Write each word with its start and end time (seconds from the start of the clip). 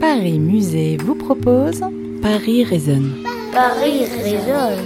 Paris 0.00 0.38
Musée 0.38 0.98
vous 1.02 1.14
propose 1.14 1.80
Paris 2.20 2.64
résonne. 2.64 3.12
Paris 3.52 4.04
résonne. 4.22 4.84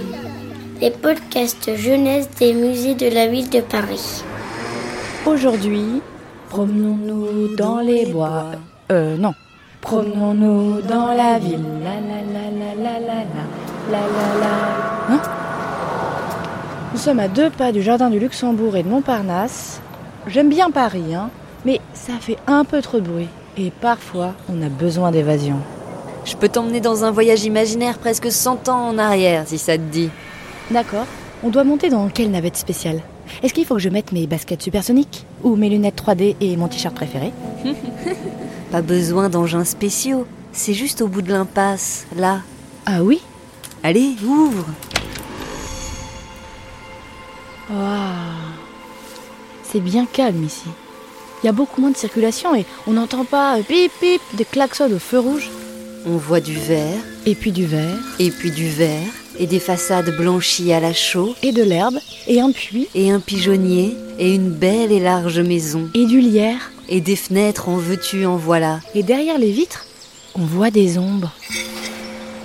Les 0.79 0.91
podcasts 0.91 1.75
jeunesse 1.75 2.29
des 2.39 2.53
musées 2.53 2.95
de 2.95 3.13
la 3.13 3.27
ville 3.27 3.49
de 3.49 3.59
Paris. 3.59 4.23
Aujourd'hui, 5.25 6.01
promenons-nous 6.49 7.55
dans 7.55 7.79
les 7.79 8.05
bois. 8.05 8.51
Euh, 8.91 9.17
non. 9.17 9.33
Promenons-nous 9.81 10.81
dans 10.81 11.07
la 11.07 11.39
ville. 11.39 11.65
La 11.83 11.95
la 11.95 12.21
la 12.21 12.49
la 12.51 12.75
la 12.75 12.99
la 12.99 13.15
la 13.15 13.25
la 13.91 13.99
la 13.99 14.39
la. 14.39 15.13
Hein? 15.15 15.21
Nous 16.93 16.99
sommes 16.99 17.19
à 17.19 17.27
deux 17.27 17.49
pas 17.49 17.71
du 17.71 17.81
jardin 17.81 18.09
du 18.09 18.19
Luxembourg 18.19 18.75
et 18.77 18.83
de 18.83 18.89
Montparnasse. 18.89 19.81
J'aime 20.27 20.49
bien 20.49 20.71
Paris, 20.71 21.13
hein, 21.15 21.29
mais 21.65 21.81
ça 21.93 22.13
fait 22.19 22.37
un 22.47 22.63
peu 22.63 22.81
trop 22.81 22.99
de 22.99 23.07
bruit. 23.07 23.29
Et 23.57 23.71
parfois, 23.71 24.33
on 24.49 24.61
a 24.61 24.69
besoin 24.69 25.11
d'évasion. 25.11 25.57
Je 26.23 26.35
peux 26.35 26.47
t'emmener 26.47 26.79
dans 26.79 27.03
un 27.03 27.11
voyage 27.11 27.43
imaginaire 27.43 27.97
presque 27.97 28.31
100 28.31 28.69
ans 28.69 28.89
en 28.89 28.97
arrière, 28.97 29.47
si 29.47 29.57
ça 29.57 29.77
te 29.77 29.81
dit. 29.83 30.09
D'accord. 30.69 31.05
On 31.43 31.49
doit 31.49 31.63
monter 31.63 31.89
dans 31.89 32.07
quelle 32.09 32.31
navette 32.31 32.55
spéciale? 32.55 33.01
Est-ce 33.43 33.53
qu'il 33.53 33.65
faut 33.65 33.75
que 33.75 33.81
je 33.81 33.89
mette 33.89 34.11
mes 34.11 34.27
baskets 34.27 34.61
supersoniques 34.61 35.25
Ou 35.43 35.55
mes 35.55 35.69
lunettes 35.69 36.01
3D 36.01 36.35
et 36.39 36.55
mon 36.55 36.67
t-shirt 36.67 36.93
préféré? 36.93 37.33
Pas 38.71 38.81
besoin 38.81 39.29
d'engins 39.29 39.65
spéciaux. 39.65 40.25
C'est 40.53 40.73
juste 40.73 41.01
au 41.01 41.07
bout 41.07 41.21
de 41.21 41.31
l'impasse, 41.31 42.05
là. 42.15 42.41
Ah 42.85 43.03
oui? 43.03 43.21
Allez, 43.83 44.15
ouvre 44.25 44.65
Waouh 47.69 47.79
C'est 49.63 49.79
bien 49.79 50.05
calme 50.05 50.43
ici. 50.43 50.67
Il 51.43 51.47
y 51.47 51.49
a 51.49 51.53
beaucoup 51.53 51.81
moins 51.81 51.91
de 51.91 51.97
circulation 51.97 52.55
et 52.55 52.65
on 52.87 52.93
n'entend 52.93 53.25
pas 53.25 53.57
euh, 53.57 53.63
pip 53.63 53.91
pip 53.99 54.21
des 54.33 54.45
klaxons 54.45 54.91
au 54.91 54.99
feu 54.99 55.19
rouge. 55.19 55.49
On 56.05 56.17
voit 56.17 56.39
du 56.39 56.55
vert, 56.55 56.99
Et 57.25 57.35
puis 57.35 57.51
du 57.51 57.65
vert, 57.65 57.97
et 58.19 58.31
puis 58.31 58.51
du 58.51 58.67
vert, 58.69 59.07
et 59.37 59.45
des 59.45 59.59
façades 59.59 60.15
blanchies 60.17 60.73
à 60.73 60.79
la 60.79 60.93
chaux, 60.93 61.35
et 61.43 61.51
de 61.51 61.61
l'herbe, 61.61 61.99
et 62.27 62.41
un 62.41 62.51
puits, 62.51 62.87
et 62.95 63.11
un 63.11 63.19
pigeonnier, 63.19 63.95
et 64.17 64.33
une 64.33 64.49
belle 64.49 64.91
et 64.91 64.99
large 64.99 65.39
maison, 65.39 65.89
et 65.93 66.05
du 66.05 66.19
lierre. 66.19 66.71
et 66.89 67.01
des 67.01 67.15
fenêtres 67.15 67.69
en 67.69 67.77
veux-tu 67.77 68.25
en 68.25 68.35
voilà. 68.35 68.79
Et 68.95 69.03
derrière 69.03 69.37
les 69.37 69.51
vitres, 69.51 69.85
on 70.35 70.43
voit 70.43 70.71
des 70.71 70.97
ombres. 70.97 71.31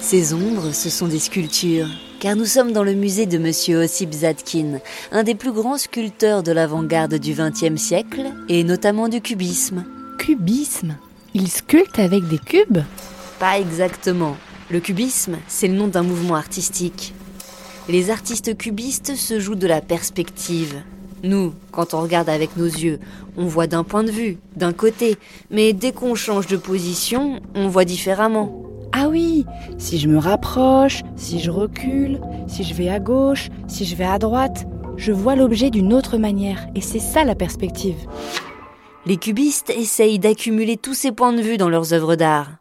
Ces 0.01 0.35
ombres, 0.35 0.73
ce 0.73 0.91
sont 0.91 1.09
des 1.09 1.19
sculptures, 1.19 1.89
car 2.21 2.37
nous 2.37 2.45
sommes 2.45 2.73
dans 2.73 2.83
le 2.83 2.95
musée 2.95 3.27
de 3.27 3.39
Monsieur 3.39 3.79
Ossip 3.79 4.13
Zadkine, 4.13 4.81
un 5.13 5.23
des 5.23 5.35
plus 5.35 5.53
grands 5.53 5.79
sculpteurs 5.79 6.43
de 6.43 6.53
l'avant-garde 6.53 7.15
du 7.15 7.35
XXe 7.35 7.81
siècle, 7.81 8.33
et 8.49 8.65
notamment 8.65 9.09
du 9.09 9.21
cubisme. 9.21 9.85
Cubisme. 10.19 10.97
Il 11.35 11.49
sculpte 11.49 11.99
avec 11.99 12.27
des 12.29 12.39
cubes? 12.39 12.79
Pas 13.39 13.59
exactement. 13.59 14.37
Le 14.71 14.81
cubisme, 14.81 15.37
c'est 15.49 15.69
le 15.69 15.75
nom 15.75 15.89
d'un 15.89 16.03
mouvement 16.03 16.37
artistique. 16.37 17.15
Les 17.89 18.11
artistes 18.11 18.57
cubistes 18.57 19.15
se 19.15 19.39
jouent 19.39 19.55
de 19.55 19.67
la 19.67 19.81
perspective. 19.81 20.83
Nous, 21.23 21.55
quand 21.71 21.95
on 21.95 22.01
regarde 22.01 22.29
avec 22.29 22.57
nos 22.57 22.65
yeux, 22.65 22.99
on 23.37 23.47
voit 23.47 23.67
d'un 23.67 23.85
point 23.85 24.05
de 24.05 24.11
vue, 24.11 24.39
d'un 24.57 24.73
côté, 24.73 25.17
mais 25.51 25.73
dès 25.73 25.93
qu'on 25.93 26.15
change 26.15 26.47
de 26.47 26.57
position, 26.57 27.41
on 27.55 27.69
voit 27.69 27.85
différemment. 27.85 28.66
Ah 28.99 29.09
oui, 29.11 29.45
si 29.77 29.99
je 29.99 30.09
me 30.09 30.17
rapproche, 30.17 31.03
si 31.17 31.39
je 31.39 31.51
recule, 31.51 32.19
si 32.47 32.65
je 32.65 32.73
vais 32.73 32.89
à 32.89 32.99
gauche, 32.99 33.51
si 33.69 33.85
je 33.85 33.95
vais 33.95 34.07
à 34.07 34.19
droite, 34.19 34.65
je 34.97 35.13
vois 35.13 35.37
l'objet 35.37 35.69
d'une 35.69 35.93
autre 35.93 36.17
manière. 36.17 36.67
Et 36.75 36.81
c'est 36.81 36.99
ça 36.99 37.23
la 37.23 37.35
perspective. 37.35 37.99
Les 39.05 39.19
cubistes 39.19 39.69
essayent 39.69 40.19
d'accumuler 40.19 40.79
tous 40.79 40.95
ces 40.95 41.13
points 41.13 41.35
de 41.35 41.43
vue 41.43 41.59
dans 41.59 41.69
leurs 41.69 41.93
œuvres 41.93 42.17
d'art. 42.17 42.53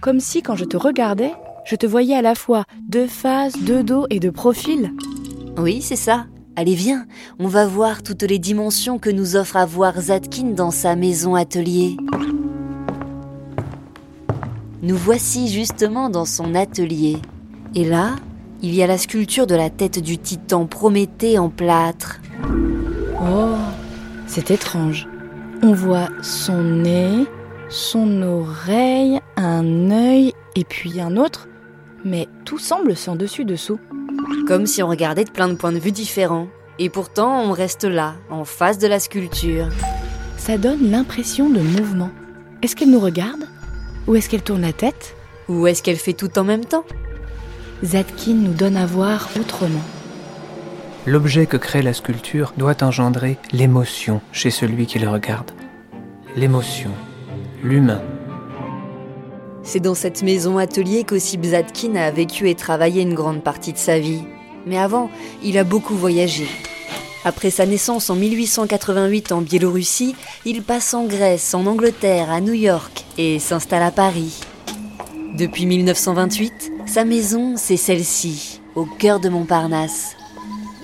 Comme 0.00 0.18
si 0.18 0.42
quand 0.42 0.56
je 0.56 0.64
te 0.64 0.76
regardais, 0.76 1.32
je 1.64 1.76
te 1.76 1.86
voyais 1.86 2.16
à 2.16 2.22
la 2.22 2.34
fois 2.34 2.64
de 2.88 3.06
face, 3.06 3.62
de 3.62 3.82
dos 3.82 4.06
et 4.10 4.18
de 4.18 4.30
profil. 4.30 4.90
Oui, 5.56 5.80
c'est 5.80 5.94
ça. 5.94 6.26
Allez, 6.56 6.74
viens, 6.74 7.06
on 7.38 7.46
va 7.46 7.66
voir 7.66 8.02
toutes 8.02 8.22
les 8.22 8.40
dimensions 8.40 8.98
que 8.98 9.10
nous 9.10 9.36
offre 9.36 9.56
à 9.56 9.64
voir 9.64 10.00
Zadkine 10.00 10.56
dans 10.56 10.72
sa 10.72 10.96
maison 10.96 11.36
atelier. 11.36 11.96
Nous 14.82 14.96
voici 14.96 15.46
justement 15.46 16.10
dans 16.10 16.24
son 16.24 16.56
atelier. 16.56 17.18
Et 17.76 17.84
là, 17.84 18.16
il 18.62 18.74
y 18.74 18.82
a 18.82 18.88
la 18.88 18.98
sculpture 18.98 19.46
de 19.46 19.54
la 19.54 19.70
tête 19.70 20.00
du 20.00 20.18
titan 20.18 20.66
Prométhée 20.66 21.38
en 21.38 21.50
plâtre. 21.50 22.20
Oh, 23.20 23.54
c'est 24.26 24.50
étrange. 24.50 25.06
On 25.62 25.72
voit 25.72 26.08
son 26.20 26.64
nez, 26.64 27.26
son 27.68 28.22
oreille, 28.22 29.20
un 29.36 29.92
œil 29.92 30.32
et 30.56 30.64
puis 30.64 31.00
un 31.00 31.16
autre, 31.16 31.46
mais 32.04 32.26
tout 32.44 32.58
semble 32.58 32.96
sans 32.96 33.14
dessus-dessous. 33.14 33.78
Comme 34.48 34.66
si 34.66 34.82
on 34.82 34.88
regardait 34.88 35.22
de 35.24 35.30
plein 35.30 35.46
de 35.46 35.54
points 35.54 35.70
de 35.70 35.78
vue 35.78 35.92
différents. 35.92 36.48
Et 36.80 36.90
pourtant, 36.90 37.42
on 37.42 37.52
reste 37.52 37.84
là, 37.84 38.14
en 38.30 38.44
face 38.44 38.78
de 38.78 38.88
la 38.88 38.98
sculpture. 38.98 39.68
Ça 40.38 40.58
donne 40.58 40.90
l'impression 40.90 41.48
de 41.48 41.60
mouvement. 41.60 42.10
Est-ce 42.62 42.74
qu'elle 42.74 42.90
nous 42.90 42.98
regarde? 42.98 43.44
Ou 44.08 44.16
est-ce 44.16 44.28
qu'elle 44.28 44.42
tourne 44.42 44.62
la 44.62 44.72
tête? 44.72 45.14
Ou 45.48 45.66
est-ce 45.66 45.82
qu'elle 45.82 45.96
fait 45.96 46.12
tout 46.12 46.38
en 46.38 46.44
même 46.44 46.64
temps? 46.64 46.84
Zadkine 47.84 48.42
nous 48.42 48.52
donne 48.52 48.76
à 48.76 48.86
voir 48.86 49.28
autrement. 49.38 49.82
L'objet 51.06 51.46
que 51.46 51.56
crée 51.56 51.82
la 51.82 51.92
sculpture 51.92 52.52
doit 52.56 52.82
engendrer 52.82 53.38
l'émotion 53.52 54.20
chez 54.32 54.50
celui 54.50 54.86
qui 54.86 54.98
le 54.98 55.08
regarde. 55.08 55.50
L'émotion, 56.36 56.90
l'humain. 57.62 58.00
C'est 59.64 59.80
dans 59.80 59.94
cette 59.94 60.22
maison 60.22 60.58
atelier 60.58 61.04
qu'Ossip 61.04 61.44
Zadkine 61.44 61.96
a 61.96 62.10
vécu 62.10 62.48
et 62.48 62.54
travaillé 62.54 63.02
une 63.02 63.14
grande 63.14 63.42
partie 63.42 63.72
de 63.72 63.78
sa 63.78 63.98
vie. 63.98 64.24
Mais 64.66 64.78
avant, 64.78 65.10
il 65.42 65.58
a 65.58 65.64
beaucoup 65.64 65.94
voyagé. 65.94 66.46
Après 67.24 67.50
sa 67.50 67.66
naissance 67.66 68.10
en 68.10 68.16
1888 68.16 69.30
en 69.32 69.42
Biélorussie, 69.42 70.16
il 70.44 70.62
passe 70.62 70.92
en 70.92 71.04
Grèce, 71.04 71.54
en 71.54 71.66
Angleterre, 71.66 72.30
à 72.30 72.40
New 72.40 72.52
York 72.52 73.04
et 73.16 73.38
s'installe 73.38 73.82
à 73.84 73.92
Paris. 73.92 74.40
Depuis 75.36 75.66
1928, 75.66 76.72
sa 76.86 77.04
maison, 77.04 77.54
c'est 77.56 77.76
celle-ci, 77.76 78.60
au 78.74 78.84
cœur 78.84 79.20
de 79.20 79.28
Montparnasse. 79.28 80.16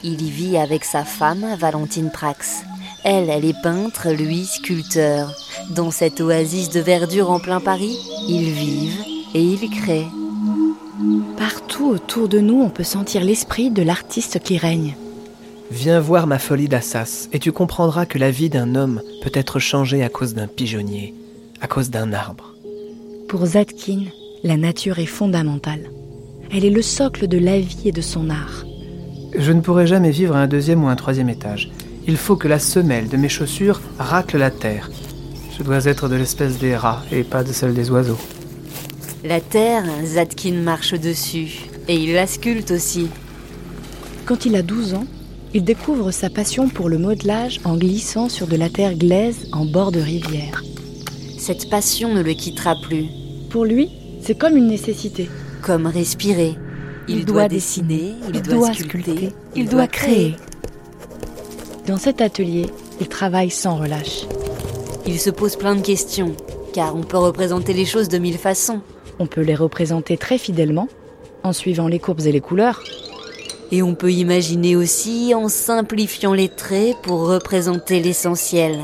Il 0.04 0.22
y 0.22 0.30
vit 0.30 0.56
avec 0.56 0.84
sa 0.84 1.04
femme, 1.04 1.44
Valentine 1.58 2.10
Prax. 2.10 2.62
Elle, 3.04 3.30
elle 3.30 3.44
est 3.44 3.60
peintre, 3.62 4.10
lui, 4.10 4.46
sculpteur. 4.46 5.34
Dans 5.70 5.90
cette 5.90 6.20
oasis 6.20 6.68
de 6.70 6.80
verdure 6.80 7.30
en 7.30 7.40
plein 7.40 7.60
Paris, 7.60 7.98
ils 8.28 8.52
vivent 8.52 9.04
et 9.34 9.42
ils 9.42 9.70
créent. 9.70 10.08
Partout 11.36 11.88
autour 11.88 12.28
de 12.28 12.38
nous, 12.38 12.60
on 12.60 12.70
peut 12.70 12.84
sentir 12.84 13.24
l'esprit 13.24 13.70
de 13.70 13.82
l'artiste 13.82 14.38
qui 14.38 14.56
règne. 14.56 14.94
Viens 15.70 16.00
voir 16.00 16.26
ma 16.26 16.38
folie 16.38 16.68
d'Assas 16.68 17.28
et 17.32 17.38
tu 17.38 17.52
comprendras 17.52 18.06
que 18.06 18.16
la 18.16 18.30
vie 18.30 18.48
d'un 18.48 18.74
homme 18.74 19.02
peut 19.22 19.30
être 19.34 19.58
changée 19.58 20.02
à 20.02 20.08
cause 20.08 20.32
d'un 20.32 20.46
pigeonnier, 20.46 21.14
à 21.60 21.66
cause 21.66 21.90
d'un 21.90 22.14
arbre. 22.14 22.54
Pour 23.28 23.44
Zadkine, 23.44 24.08
la 24.42 24.56
nature 24.56 24.98
est 24.98 25.06
fondamentale. 25.06 25.90
Elle 26.50 26.64
est 26.64 26.70
le 26.70 26.80
socle 26.80 27.28
de 27.28 27.36
la 27.36 27.60
vie 27.60 27.82
et 27.88 27.92
de 27.92 28.00
son 28.00 28.30
art. 28.30 28.64
Je 29.36 29.52
ne 29.52 29.60
pourrai 29.60 29.86
jamais 29.86 30.10
vivre 30.10 30.34
à 30.34 30.40
un 30.40 30.46
deuxième 30.46 30.82
ou 30.82 30.88
un 30.88 30.96
troisième 30.96 31.28
étage. 31.28 31.70
Il 32.06 32.16
faut 32.16 32.36
que 32.36 32.48
la 32.48 32.58
semelle 32.58 33.08
de 33.10 33.18
mes 33.18 33.28
chaussures 33.28 33.82
racle 33.98 34.38
la 34.38 34.50
terre. 34.50 34.90
Je 35.58 35.62
dois 35.62 35.84
être 35.84 36.08
de 36.08 36.16
l'espèce 36.16 36.56
des 36.56 36.76
rats 36.76 37.02
et 37.12 37.24
pas 37.24 37.44
de 37.44 37.52
celle 37.52 37.74
des 37.74 37.90
oiseaux. 37.90 38.18
La 39.22 39.42
terre, 39.42 39.84
Zadkine 40.02 40.62
marche 40.62 40.94
dessus. 40.94 41.66
Et 41.88 41.96
il 41.96 42.14
la 42.14 42.26
sculpte 42.26 42.70
aussi. 42.70 43.08
Quand 44.24 44.46
il 44.46 44.56
a 44.56 44.62
12 44.62 44.94
ans, 44.94 45.06
il 45.54 45.64
découvre 45.64 46.10
sa 46.10 46.30
passion 46.30 46.68
pour 46.68 46.88
le 46.88 46.98
modelage 46.98 47.60
en 47.64 47.76
glissant 47.76 48.28
sur 48.28 48.46
de 48.46 48.56
la 48.56 48.68
terre 48.68 48.94
glaise 48.94 49.48
en 49.52 49.64
bord 49.64 49.92
de 49.92 50.00
rivière. 50.00 50.62
Cette 51.38 51.70
passion 51.70 52.12
ne 52.12 52.22
le 52.22 52.34
quittera 52.34 52.74
plus. 52.82 53.06
Pour 53.50 53.64
lui, 53.64 53.90
c'est 54.20 54.36
comme 54.36 54.56
une 54.56 54.66
nécessité. 54.66 55.30
Comme 55.62 55.86
respirer. 55.86 56.54
Il, 57.08 57.24
doit, 57.24 57.48
dessiner, 57.48 58.12
il, 58.34 58.42
doit, 58.42 58.74
sculpter, 58.74 59.32
il 59.56 59.66
doit 59.66 59.86
créer. 59.86 60.36
Dans 61.86 61.96
cet 61.96 62.20
atelier, 62.20 62.66
il 63.00 63.08
travaille 63.08 63.50
sans 63.50 63.76
relâche. 63.76 64.26
Il 65.06 65.18
se 65.18 65.30
pose 65.30 65.56
plein 65.56 65.74
de 65.74 65.80
questions, 65.80 66.36
car 66.74 66.94
on 66.94 67.02
peut 67.02 67.16
représenter 67.16 67.72
les 67.72 67.86
choses 67.86 68.08
de 68.08 68.18
mille 68.18 68.36
façons. 68.36 68.82
On 69.18 69.26
peut 69.26 69.40
les 69.40 69.54
représenter 69.54 70.18
très 70.18 70.36
fidèlement, 70.36 70.88
en 71.44 71.54
suivant 71.54 71.88
les 71.88 71.98
courbes 71.98 72.26
et 72.26 72.32
les 72.32 72.42
couleurs. 72.42 72.82
Et 73.70 73.82
on 73.82 73.94
peut 73.94 74.12
imaginer 74.12 74.76
aussi 74.76 75.34
en 75.34 75.48
simplifiant 75.48 76.32
les 76.32 76.48
traits 76.48 76.96
pour 77.02 77.28
représenter 77.28 78.00
l'essentiel. 78.00 78.78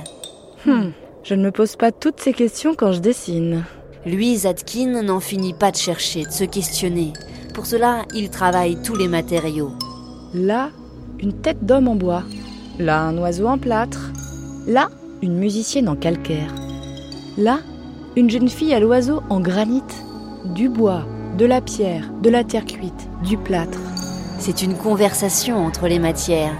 Hmm, 0.66 0.90
je 1.22 1.34
ne 1.34 1.42
me 1.42 1.50
pose 1.50 1.76
pas 1.76 1.92
toutes 1.92 2.20
ces 2.20 2.32
questions 2.32 2.74
quand 2.74 2.92
je 2.92 3.00
dessine. 3.00 3.64
Lui, 4.04 4.36
Zadkine, 4.36 5.00
n'en 5.00 5.20
finit 5.20 5.54
pas 5.54 5.70
de 5.70 5.76
chercher, 5.76 6.24
de 6.24 6.30
se 6.30 6.44
questionner. 6.44 7.12
Pour 7.54 7.64
cela, 7.64 8.02
il 8.14 8.28
travaille 8.28 8.76
tous 8.82 8.94
les 8.94 9.08
matériaux. 9.08 9.72
Là, 10.34 10.70
une 11.20 11.32
tête 11.32 11.64
d'homme 11.64 11.88
en 11.88 11.94
bois. 11.94 12.24
Là, 12.78 13.00
un 13.00 13.16
oiseau 13.16 13.46
en 13.46 13.56
plâtre. 13.56 14.10
Là, 14.66 14.90
une 15.22 15.38
musicienne 15.38 15.88
en 15.88 15.96
calcaire. 15.96 16.54
Là, 17.38 17.60
Une 18.16 18.30
jeune 18.30 18.48
fille 18.48 18.72
à 18.72 18.78
l'oiseau 18.78 19.22
en 19.28 19.40
granit. 19.40 19.82
Du 20.54 20.68
bois, 20.68 21.04
de 21.36 21.46
la 21.46 21.60
pierre, 21.60 22.12
de 22.22 22.30
la 22.30 22.44
terre 22.44 22.64
cuite, 22.64 23.08
du 23.24 23.36
plâtre. 23.36 23.80
C'est 24.46 24.60
une 24.60 24.76
conversation 24.76 25.64
entre 25.64 25.88
les 25.88 25.98
matières. 25.98 26.52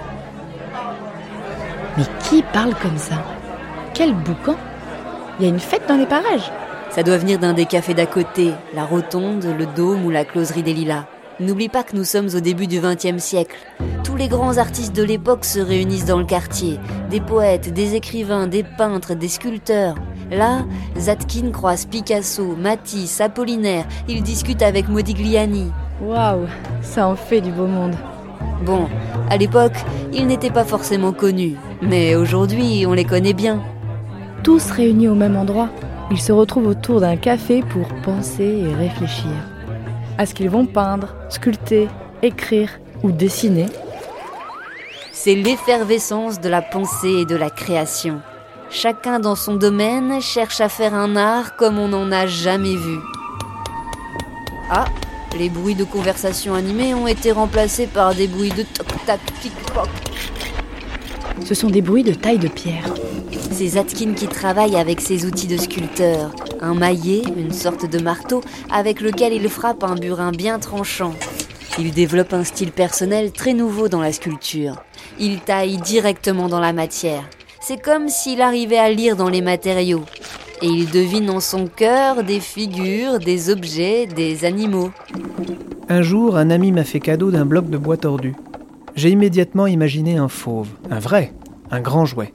Mais 1.99 2.05
qui 2.23 2.43
parle 2.43 2.75
comme 2.81 2.97
ça? 2.97 3.23
Quel 3.93 4.15
boucan? 4.15 4.57
Il 5.39 5.45
y 5.45 5.47
a 5.47 5.51
une 5.51 5.61
fête 5.61 5.87
dans 5.87 5.99
les 5.99 6.07
parages 6.07 6.51
Ça 6.89 7.03
doit 7.03 7.19
venir 7.19 7.39
d'un 7.39 7.53
des 7.53 7.67
cafés 7.67 7.93
d'à 7.93 8.07
côté, 8.07 8.53
la 8.75 8.87
rotonde, 8.87 9.45
le 9.45 9.67
dôme 9.67 10.07
ou 10.07 10.11
la 10.11 10.25
closerie 10.25 10.63
des 10.63 10.73
lilas. 10.73 11.05
N'oublie 11.41 11.69
pas 11.69 11.83
que 11.83 11.95
nous 11.95 12.05
sommes 12.05 12.31
au 12.35 12.41
début 12.41 12.67
du 12.67 12.81
XXe 12.81 13.23
siècle. 13.23 13.59
Tous 14.03 14.17
les 14.17 14.29
grands 14.29 14.57
artistes 14.57 14.97
de 14.97 15.03
l'époque 15.03 15.45
se 15.45 15.61
réunissent 15.61 16.07
dans 16.07 16.19
le 16.19 16.25
quartier. 16.25 16.81
Des 17.11 17.21
poètes, 17.21 17.75
des 17.75 17.97
écrivains, 17.97 18.47
des 18.47 18.63
peintres, 18.63 19.13
des 19.13 19.29
sculpteurs. 19.29 19.97
Là, 20.31 20.65
Zatkin 20.97 21.51
croise 21.53 21.85
Picasso, 21.85 22.57
Matisse, 22.57 23.21
Apollinaire. 23.21 23.85
Il 24.09 24.23
discute 24.23 24.63
avec 24.63 24.89
Modigliani. 24.89 25.71
Waouh, 26.01 26.47
ça 26.83 27.07
en 27.07 27.17
fait 27.17 27.41
du 27.41 27.51
beau 27.51 27.67
monde. 27.67 27.95
Bon, 28.65 28.89
à 29.31 29.37
l'époque, 29.37 29.77
ils 30.13 30.27
n'étaient 30.27 30.51
pas 30.51 30.65
forcément 30.65 31.13
connus. 31.13 31.57
Mais 31.83 32.17
aujourd'hui, 32.17 32.85
on 32.87 32.93
les 32.93 33.05
connaît 33.05 33.33
bien. 33.33 33.63
Tous 34.43 34.71
réunis 34.71 35.09
au 35.09 35.15
même 35.15 35.37
endroit, 35.37 35.69
ils 36.11 36.21
se 36.21 36.33
retrouvent 36.33 36.67
autour 36.67 37.01
d'un 37.01 37.17
café 37.17 37.63
pour 37.63 37.89
penser 38.03 38.45
et 38.45 38.75
réfléchir 38.75 39.31
à 40.19 40.27
ce 40.27 40.35
qu'ils 40.35 40.51
vont 40.51 40.67
peindre, 40.67 41.15
sculpter, 41.29 41.89
écrire 42.23 42.71
ou 43.03 43.11
dessiner. 43.11 43.67
C'est 45.13 45.35
l'effervescence 45.35 46.41
de 46.41 46.49
la 46.49 46.63
pensée 46.63 47.21
et 47.21 47.25
de 47.25 47.37
la 47.37 47.51
création. 47.51 48.21
Chacun 48.71 49.21
dans 49.21 49.37
son 49.37 49.55
domaine 49.55 50.21
cherche 50.21 50.61
à 50.61 50.69
faire 50.69 50.95
un 50.95 51.17
art 51.17 51.57
comme 51.57 51.79
on 51.79 51.89
n'en 51.89 52.11
a 52.13 52.27
jamais 52.27 52.75
vu. 52.75 52.99
Ah, 54.71 54.87
les 55.39 55.49
bruits 55.49 55.75
de 55.75 55.85
conversation 55.85 56.55
animée 56.55 56.95
ont 56.95 57.07
été 57.07 57.33
remplacés 57.33 57.87
par 57.87 58.15
des 58.15 58.29
bruits 58.29 58.51
de 58.51 58.63
toc-tac, 58.63 59.21
tic-poc. 59.41 59.89
Ce 61.45 61.55
sont 61.55 61.71
des 61.71 61.83
bruits 61.83 62.05
de 62.05 62.15
taille 62.15 62.39
de 62.39 62.49
pierre. 62.49 62.95
C'est 63.51 63.69
Zatkin 63.69 64.15
qui 64.15 64.27
travaille 64.27 64.77
avec 64.77 65.01
ses 65.01 65.27
outils 65.27 65.47
de 65.47 65.57
sculpteur. 65.57 66.33
Un 66.61 66.75
maillet, 66.75 67.23
une 67.37 67.53
sorte 67.53 67.87
de 67.87 67.99
marteau, 67.99 68.43
avec 68.71 69.01
lequel 69.01 69.33
il 69.33 69.49
frappe 69.49 69.85
un 69.85 69.97
burin 69.97 70.31
bien 70.31 70.59
tranchant. 70.59 71.15
Il 71.79 71.93
développe 71.93 72.33
un 72.33 72.45
style 72.45 72.71
personnel 72.71 73.33
très 73.33 73.53
nouveau 73.53 73.89
dans 73.89 74.01
la 74.01 74.13
sculpture. 74.13 74.77
Il 75.19 75.41
taille 75.41 75.79
directement 75.79 76.49
dans 76.49 76.61
la 76.61 76.73
matière. 76.73 77.29
C'est 77.61 77.83
comme 77.83 78.09
s'il 78.09 78.41
arrivait 78.41 78.79
à 78.79 78.91
lire 78.91 79.17
dans 79.17 79.29
les 79.29 79.43
matériaux. 79.43 80.05
Et 80.63 80.67
il 80.67 80.91
devine 80.91 81.31
en 81.31 81.41
son 81.41 81.67
cœur 81.67 82.25
des 82.25 82.41
figures, 82.41 83.19
des 83.19 83.51
objets, 83.51 84.07
des 84.07 84.45
animaux. 84.45 84.91
Un 85.89 86.03
jour, 86.03 86.37
un 86.37 86.51
ami 86.51 86.73
m'a 86.73 86.85
fait 86.85 87.01
cadeau 87.01 87.31
d'un 87.31 87.45
bloc 87.45 87.69
de 87.69 87.77
bois 87.77 87.97
tordu. 87.97 88.35
J'ai 88.95 89.11
immédiatement 89.11 89.67
imaginé 89.67 90.17
un 90.17 90.29
fauve, 90.29 90.69
un 90.91 90.99
vrai, 90.99 91.35
un 91.71 91.81
grand 91.81 92.07
jouet. 92.07 92.33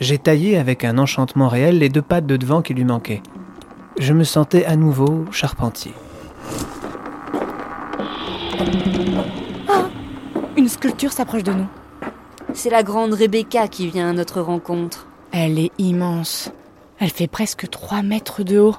J'ai 0.00 0.18
taillé 0.18 0.56
avec 0.56 0.84
un 0.84 0.96
enchantement 0.96 1.48
réel 1.48 1.78
les 1.78 1.88
deux 1.88 2.02
pattes 2.02 2.26
de 2.26 2.36
devant 2.36 2.62
qui 2.62 2.72
lui 2.72 2.84
manquaient. 2.84 3.22
Je 3.98 4.12
me 4.12 4.22
sentais 4.22 4.64
à 4.64 4.76
nouveau 4.76 5.24
charpentier. 5.32 5.92
Ah 9.66 9.88
Une 10.56 10.68
sculpture 10.68 11.10
s'approche 11.10 11.42
de 11.42 11.52
nous. 11.52 11.66
C'est 12.54 12.70
la 12.70 12.84
grande 12.84 13.12
Rebecca 13.12 13.66
qui 13.66 13.88
vient 13.88 14.08
à 14.08 14.12
notre 14.12 14.40
rencontre. 14.40 15.07
Elle 15.40 15.60
est 15.60 15.70
immense. 15.78 16.50
Elle 16.98 17.10
fait 17.10 17.28
presque 17.28 17.70
3 17.70 18.02
mètres 18.02 18.42
de 18.42 18.58
haut. 18.58 18.74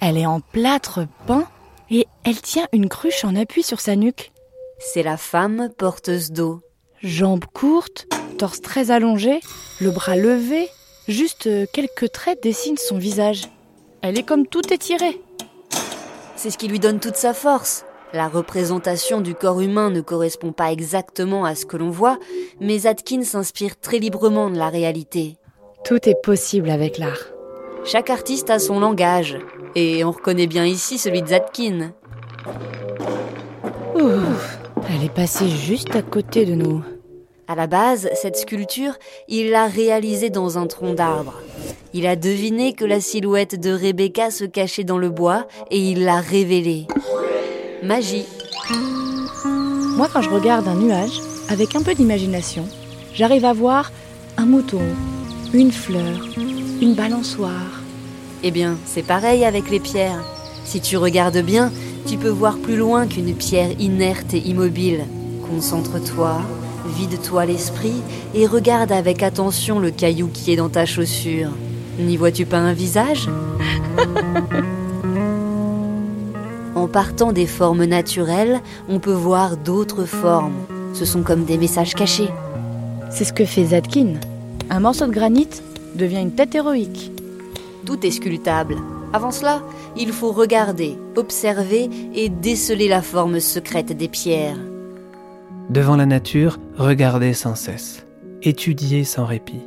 Elle 0.00 0.16
est 0.16 0.24
en 0.24 0.40
plâtre 0.40 1.00
peint 1.26 1.46
et 1.90 2.06
elle 2.24 2.40
tient 2.40 2.66
une 2.72 2.88
cruche 2.88 3.22
en 3.26 3.36
appui 3.36 3.62
sur 3.62 3.80
sa 3.80 3.96
nuque. 3.96 4.32
C'est 4.78 5.02
la 5.02 5.18
femme 5.18 5.68
porteuse 5.76 6.30
d'eau. 6.32 6.62
Jambes 7.02 7.44
courtes, 7.52 8.06
torse 8.38 8.62
très 8.62 8.90
allongé, 8.90 9.40
le 9.78 9.90
bras 9.90 10.16
levé, 10.16 10.70
juste 11.06 11.50
quelques 11.74 12.10
traits 12.12 12.42
dessinent 12.42 12.78
son 12.78 12.96
visage. 12.96 13.50
Elle 14.00 14.18
est 14.18 14.26
comme 14.26 14.46
tout 14.46 14.72
étirée. 14.72 15.20
C'est 16.34 16.48
ce 16.48 16.56
qui 16.56 16.68
lui 16.68 16.78
donne 16.78 17.00
toute 17.00 17.16
sa 17.16 17.34
force. 17.34 17.84
La 18.14 18.28
représentation 18.28 19.20
du 19.20 19.34
corps 19.34 19.60
humain 19.60 19.90
ne 19.90 20.00
correspond 20.00 20.52
pas 20.52 20.72
exactement 20.72 21.44
à 21.44 21.54
ce 21.54 21.66
que 21.66 21.76
l'on 21.76 21.90
voit, 21.90 22.18
mais 22.58 22.78
Zatkin 22.78 23.22
s'inspire 23.22 23.78
très 23.78 23.98
librement 23.98 24.48
de 24.48 24.56
la 24.56 24.70
réalité. 24.70 25.36
Tout 25.84 26.08
est 26.08 26.20
possible 26.22 26.70
avec 26.70 26.98
l'art. 26.98 27.26
Chaque 27.84 28.10
artiste 28.10 28.50
a 28.50 28.58
son 28.58 28.80
langage, 28.80 29.38
et 29.74 30.04
on 30.04 30.10
reconnaît 30.10 30.46
bien 30.46 30.64
ici 30.64 30.98
celui 30.98 31.22
de 31.22 31.28
Zatkin. 31.28 31.92
Ouf, 33.94 34.58
elle 34.88 35.04
est 35.04 35.14
passée 35.14 35.48
juste 35.48 35.96
à 35.96 36.02
côté 36.02 36.44
de 36.44 36.54
nous. 36.54 36.82
À 37.48 37.54
la 37.54 37.66
base, 37.66 38.08
cette 38.14 38.36
sculpture, 38.36 38.92
il 39.26 39.50
l'a 39.50 39.66
réalisée 39.66 40.30
dans 40.30 40.58
un 40.58 40.66
tronc 40.66 40.94
d'arbre. 40.94 41.40
Il 41.92 42.06
a 42.06 42.14
deviné 42.14 42.74
que 42.74 42.84
la 42.84 43.00
silhouette 43.00 43.58
de 43.58 43.72
Rebecca 43.72 44.30
se 44.30 44.44
cachait 44.44 44.84
dans 44.84 44.98
le 44.98 45.10
bois 45.10 45.48
et 45.70 45.78
il 45.78 46.04
l'a 46.04 46.20
révélée. 46.20 46.86
Magie. 47.82 48.26
Moi, 49.96 50.08
quand 50.12 50.22
je 50.22 50.30
regarde 50.30 50.68
un 50.68 50.76
nuage, 50.76 51.20
avec 51.48 51.74
un 51.74 51.82
peu 51.82 51.94
d'imagination, 51.94 52.64
j'arrive 53.12 53.44
à 53.44 53.52
voir 53.52 53.90
un 54.36 54.46
mouton, 54.46 54.82
une 55.52 55.72
fleur, 55.72 56.20
une 56.80 56.94
balançoire. 56.94 57.82
Eh 58.42 58.50
bien, 58.50 58.76
c'est 58.86 59.02
pareil 59.02 59.44
avec 59.44 59.70
les 59.70 59.80
pierres. 59.80 60.22
Si 60.64 60.80
tu 60.80 60.96
regardes 60.96 61.42
bien, 61.42 61.72
tu 62.06 62.16
peux 62.16 62.28
voir 62.28 62.56
plus 62.58 62.76
loin 62.76 63.06
qu'une 63.06 63.34
pierre 63.34 63.72
inerte 63.80 64.32
et 64.34 64.38
immobile. 64.38 65.04
Concentre-toi, 65.48 66.40
vide-toi 66.96 67.46
l'esprit 67.46 68.02
et 68.34 68.46
regarde 68.46 68.92
avec 68.92 69.22
attention 69.22 69.80
le 69.80 69.90
caillou 69.90 70.28
qui 70.32 70.52
est 70.52 70.56
dans 70.56 70.68
ta 70.68 70.86
chaussure. 70.86 71.50
N'y 71.98 72.16
vois-tu 72.16 72.46
pas 72.46 72.58
un 72.58 72.72
visage? 72.72 73.28
En 76.76 76.86
partant 76.88 77.32
des 77.32 77.46
formes 77.46 77.84
naturelles, 77.84 78.60
on 78.88 79.00
peut 79.00 79.12
voir 79.12 79.58
d'autres 79.58 80.06
formes. 80.06 80.54
Ce 80.94 81.04
sont 81.04 81.22
comme 81.22 81.44
des 81.44 81.58
messages 81.58 81.94
cachés. 81.94 82.30
C'est 83.10 83.24
ce 83.24 83.34
que 83.34 83.44
fait 83.44 83.66
Zadkin. 83.66 84.14
Un 84.72 84.78
morceau 84.78 85.08
de 85.08 85.12
granit 85.12 85.48
devient 85.96 86.20
une 86.20 86.30
tête 86.30 86.54
héroïque. 86.54 87.10
Tout 87.84 88.06
est 88.06 88.12
sculptable. 88.12 88.76
Avant 89.12 89.32
cela, 89.32 89.62
il 89.96 90.12
faut 90.12 90.30
regarder, 90.30 90.96
observer 91.16 91.90
et 92.14 92.28
déceler 92.28 92.86
la 92.86 93.02
forme 93.02 93.40
secrète 93.40 93.92
des 93.92 94.06
pierres. 94.06 94.60
Devant 95.70 95.96
la 95.96 96.06
nature, 96.06 96.58
regardez 96.76 97.32
sans 97.32 97.56
cesse, 97.56 98.06
étudiez 98.42 99.02
sans 99.02 99.26
répit. 99.26 99.66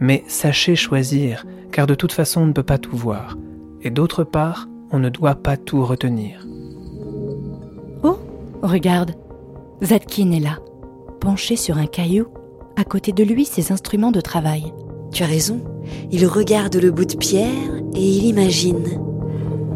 Mais 0.00 0.24
sachez 0.28 0.76
choisir, 0.76 1.44
car 1.70 1.86
de 1.86 1.94
toute 1.94 2.12
façon 2.12 2.40
on 2.40 2.46
ne 2.46 2.52
peut 2.52 2.62
pas 2.62 2.78
tout 2.78 2.96
voir. 2.96 3.36
Et 3.82 3.90
d'autre 3.90 4.24
part, 4.24 4.66
on 4.90 4.98
ne 4.98 5.10
doit 5.10 5.34
pas 5.34 5.58
tout 5.58 5.84
retenir. 5.84 6.46
Oh, 8.02 8.18
regarde, 8.62 9.12
Zadkin 9.82 10.30
est 10.32 10.40
là, 10.40 10.58
penché 11.20 11.56
sur 11.56 11.76
un 11.76 11.86
caillou. 11.86 12.28
À 12.78 12.84
côté 12.84 13.12
de 13.12 13.24
lui, 13.24 13.46
ses 13.46 13.72
instruments 13.72 14.10
de 14.10 14.20
travail. 14.20 14.70
Tu 15.10 15.22
as 15.22 15.26
raison, 15.26 15.60
il 16.12 16.26
regarde 16.26 16.76
le 16.76 16.90
bout 16.90 17.06
de 17.06 17.16
pierre 17.16 17.48
et 17.94 18.06
il 18.06 18.24
imagine. 18.26 19.00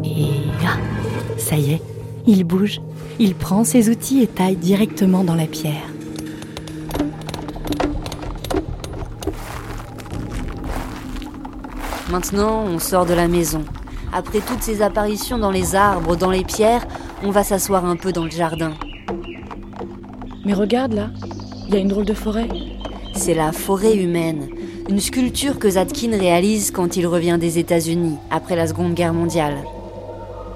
Et 0.03 0.27
là, 0.63 0.77
ça 1.35 1.55
y 1.55 1.71
est, 1.71 1.81
il 2.27 2.43
bouge. 2.43 2.79
Il 3.17 3.33
prend 3.33 3.63
ses 3.63 3.89
outils 3.89 4.21
et 4.21 4.27
taille 4.27 4.55
directement 4.55 5.23
dans 5.23 5.33
la 5.33 5.47
pierre. 5.47 5.87
Maintenant, 12.11 12.65
on 12.65 12.77
sort 12.77 13.07
de 13.07 13.15
la 13.15 13.27
maison. 13.27 13.63
Après 14.13 14.41
toutes 14.41 14.61
ces 14.61 14.83
apparitions 14.83 15.39
dans 15.39 15.49
les 15.49 15.73
arbres, 15.73 16.15
dans 16.15 16.29
les 16.29 16.43
pierres, 16.43 16.85
on 17.23 17.31
va 17.31 17.43
s'asseoir 17.43 17.83
un 17.83 17.95
peu 17.95 18.11
dans 18.11 18.25
le 18.25 18.31
jardin. 18.31 18.73
Mais 20.45 20.53
regarde 20.53 20.93
là, 20.93 21.09
il 21.67 21.73
y 21.73 21.77
a 21.77 21.79
une 21.79 21.87
drôle 21.87 22.05
de 22.05 22.13
forêt. 22.13 22.47
C'est 23.23 23.35
la 23.35 23.51
forêt 23.51 23.97
humaine, 23.97 24.49
une 24.89 24.99
sculpture 24.99 25.59
que 25.59 25.69
Zadkin 25.69 26.17
réalise 26.17 26.71
quand 26.71 26.97
il 26.97 27.05
revient 27.05 27.37
des 27.39 27.59
États-Unis 27.59 28.17
après 28.31 28.55
la 28.55 28.65
Seconde 28.65 28.95
Guerre 28.95 29.13
mondiale. 29.13 29.57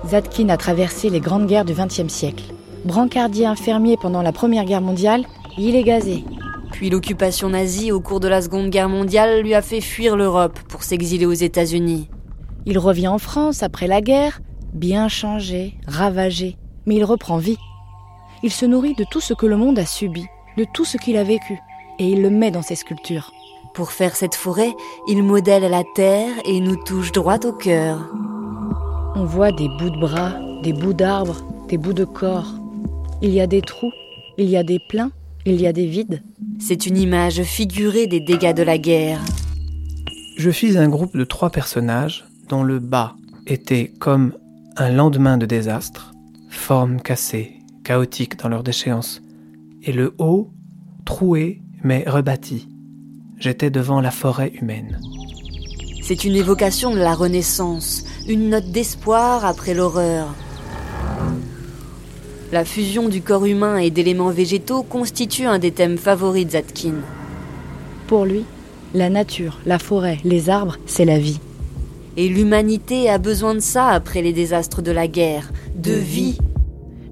Zadkin 0.07 0.49
a 0.49 0.57
traversé 0.57 1.11
les 1.11 1.19
grandes 1.19 1.45
guerres 1.45 1.63
du 1.63 1.73
XXe 1.73 2.11
siècle. 2.11 2.45
Brancardier 2.83 3.45
infirmier 3.45 3.97
pendant 4.01 4.23
la 4.23 4.31
Première 4.31 4.65
Guerre 4.65 4.81
mondiale, 4.81 5.25
il 5.59 5.75
est 5.75 5.83
gazé. 5.83 6.23
Puis 6.71 6.89
l'occupation 6.89 7.49
nazie 7.49 7.91
au 7.91 8.01
cours 8.01 8.19
de 8.19 8.27
la 8.27 8.41
Seconde 8.41 8.71
Guerre 8.71 8.89
mondiale 8.89 9.43
lui 9.43 9.53
a 9.53 9.61
fait 9.61 9.79
fuir 9.79 10.17
l'Europe 10.17 10.57
pour 10.67 10.81
s'exiler 10.81 11.27
aux 11.27 11.33
États-Unis. 11.33 12.09
Il 12.65 12.79
revient 12.79 13.09
en 13.09 13.19
France 13.19 13.61
après 13.61 13.85
la 13.85 14.01
guerre, 14.01 14.41
bien 14.73 15.07
changé, 15.07 15.75
ravagé, 15.85 16.57
mais 16.87 16.95
il 16.95 17.03
reprend 17.03 17.37
vie. 17.37 17.59
Il 18.41 18.51
se 18.51 18.65
nourrit 18.65 18.95
de 18.95 19.05
tout 19.11 19.21
ce 19.21 19.35
que 19.35 19.45
le 19.45 19.55
monde 19.55 19.77
a 19.77 19.85
subi, 19.85 20.25
de 20.57 20.65
tout 20.73 20.83
ce 20.83 20.97
qu'il 20.97 21.17
a 21.17 21.23
vécu, 21.23 21.59
et 21.99 22.09
il 22.09 22.21
le 22.21 22.29
met 22.29 22.51
dans 22.51 22.61
ses 22.61 22.75
sculptures. 22.75 23.31
Pour 23.73 23.91
faire 23.91 24.15
cette 24.15 24.35
forêt, 24.35 24.73
il 25.07 25.21
modèle 25.21 25.69
la 25.69 25.83
terre 25.95 26.33
et 26.45 26.59
nous 26.61 26.77
touche 26.77 27.11
droit 27.11 27.39
au 27.45 27.51
cœur. 27.51 28.09
On 29.15 29.25
voit 29.25 29.51
des 29.51 29.67
bouts 29.67 29.89
de 29.89 29.99
bras, 29.99 30.33
des 30.63 30.73
bouts 30.73 30.93
d'arbres, 30.93 31.41
des 31.67 31.77
bouts 31.77 31.93
de 31.93 32.05
corps. 32.05 32.53
Il 33.21 33.31
y 33.31 33.41
a 33.41 33.47
des 33.47 33.61
trous, 33.61 33.91
il 34.37 34.49
y 34.49 34.57
a 34.57 34.63
des 34.63 34.79
pleins, 34.89 35.11
il 35.45 35.59
y 35.59 35.67
a 35.67 35.73
des 35.73 35.87
vides. 35.87 36.21
C'est 36.59 36.85
une 36.85 36.97
image 36.97 37.43
figurée 37.43 38.07
des 38.07 38.19
dégâts 38.19 38.53
de 38.53 38.63
la 38.63 38.77
guerre. 38.77 39.19
Je 40.37 40.51
fis 40.51 40.77
un 40.77 40.89
groupe 40.89 41.15
de 41.15 41.23
trois 41.23 41.49
personnages 41.49 42.25
dont 42.49 42.63
le 42.63 42.79
bas 42.79 43.15
était 43.47 43.91
comme 43.99 44.33
un 44.77 44.91
lendemain 44.91 45.37
de 45.37 45.45
désastre, 45.45 46.13
forme 46.49 47.01
cassée, 47.01 47.59
chaotique 47.83 48.37
dans 48.37 48.49
leur 48.49 48.63
déchéance, 48.63 49.21
et 49.83 49.91
le 49.91 50.13
haut, 50.17 50.51
troué 51.05 51.61
mais 51.85 52.03
rebâti. 52.07 52.67
J'étais 53.37 53.69
devant 53.69 54.01
la 54.01 54.11
forêt 54.11 54.51
humaine. 54.59 54.99
C'est 56.01 56.25
une 56.25 56.35
évocation 56.35 56.91
de 56.91 56.99
la 56.99 57.13
Renaissance, 57.13 58.05
une 58.27 58.49
note 58.49 58.71
d'espoir 58.71 59.45
après 59.45 59.75
l'horreur. 59.75 60.33
La 62.51 62.65
fusion 62.65 63.07
du 63.07 63.21
corps 63.21 63.45
humain 63.45 63.77
et 63.77 63.91
d'éléments 63.91 64.31
végétaux 64.31 64.81
constitue 64.81 65.45
un 65.45 65.59
des 65.59 65.71
thèmes 65.71 65.97
favoris 65.97 66.45
de 66.45 66.51
Zatkin. 66.51 66.95
Pour 68.07 68.25
lui, 68.25 68.45
la 68.95 69.09
nature, 69.09 69.59
la 69.65 69.77
forêt, 69.77 70.17
les 70.23 70.49
arbres, 70.49 70.77
c'est 70.87 71.05
la 71.05 71.19
vie. 71.19 71.39
Et 72.17 72.29
l'humanité 72.29 73.09
a 73.09 73.19
besoin 73.19 73.53
de 73.53 73.59
ça 73.59 73.89
après 73.89 74.21
les 74.21 74.33
désastres 74.33 74.81
de 74.81 74.91
la 74.91 75.07
guerre, 75.07 75.51
de 75.75 75.93
vie. 75.93 76.39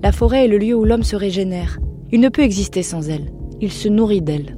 La 0.01 0.11
forêt 0.11 0.45
est 0.45 0.49
le 0.49 0.57
lieu 0.57 0.73
où 0.73 0.85
l'homme 0.85 1.03
se 1.03 1.15
régénère. 1.15 1.79
Il 2.11 2.21
ne 2.21 2.29
peut 2.29 2.41
exister 2.41 2.81
sans 2.81 3.09
elle. 3.09 3.31
Il 3.61 3.71
se 3.71 3.87
nourrit 3.87 4.21
d'elle. 4.21 4.55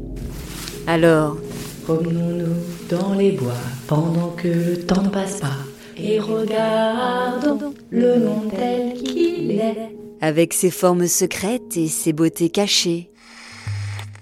Alors, 0.88 1.38
promenons-nous 1.84 2.56
dans 2.90 3.14
les 3.14 3.32
bois 3.32 3.54
pendant 3.88 4.30
que 4.30 4.48
le 4.48 4.78
temps 4.86 5.02
ne 5.02 5.10
passe 5.10 5.40
pas 5.40 5.58
et 5.98 6.20
regardons 6.20 7.74
le 7.90 8.20
monde 8.20 8.52
tel 8.52 8.94
qu'il 8.94 9.52
est. 9.52 9.96
Avec 10.22 10.54
ses 10.54 10.70
formes 10.70 11.08
secrètes 11.08 11.78
et 11.78 11.88
ses 11.88 12.14
beautés 12.14 12.50
cachées. 12.50 13.10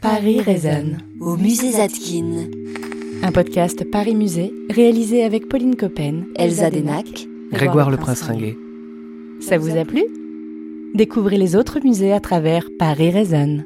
Paris 0.01 0.41
résonne. 0.41 0.99
Au 1.19 1.35
musée 1.35 1.71
Zatkin. 1.71 2.49
Un 3.23 3.31
podcast 3.31 3.89
Paris 3.89 4.15
Musée 4.15 4.53
réalisé 4.69 5.23
avec 5.23 5.47
Pauline 5.47 5.75
Coppen, 5.75 6.25
Elsa 6.35 6.69
Denac, 6.69 7.27
Grégoire 7.51 7.89
le 7.89 7.97
Prince 7.97 8.21
Ringuet. 8.23 8.57
Ça 9.39 9.57
vous 9.57 9.77
a 9.77 9.85
plu? 9.85 10.03
Découvrez 10.93 11.37
les 11.37 11.55
autres 11.55 11.79
musées 11.83 12.11
à 12.13 12.19
travers 12.19 12.67
Paris 12.77 13.11
résonne. 13.11 13.65